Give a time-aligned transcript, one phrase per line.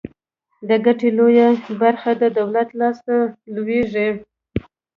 [0.67, 1.47] د ګټې لویه
[1.81, 3.15] برخه یې د دولت لاس ته
[3.55, 4.09] لویږي.